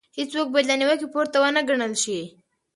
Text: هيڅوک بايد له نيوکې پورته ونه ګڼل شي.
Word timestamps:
هيڅوک 0.17 0.47
بايد 0.53 0.65
له 0.69 0.75
نيوکې 0.79 1.07
پورته 1.13 1.37
ونه 1.41 1.61
ګڼل 1.69 1.93
شي. 2.03 2.19